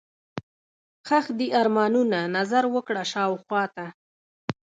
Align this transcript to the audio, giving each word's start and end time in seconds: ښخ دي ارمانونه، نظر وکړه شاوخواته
ښخ 1.07 1.25
دي 1.39 1.47
ارمانونه، 1.61 2.19
نظر 2.35 2.63
وکړه 2.75 3.01
شاوخواته 3.11 3.85